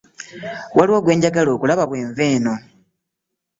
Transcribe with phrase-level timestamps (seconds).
[0.77, 2.53] Waliwo gwe njagala okulaba bwe nva eno.